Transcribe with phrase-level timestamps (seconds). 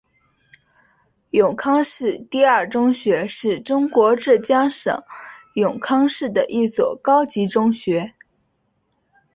[1.29, 5.03] 永康市第二中学是中国浙江省
[5.53, 8.15] 永康市的一所高级中学。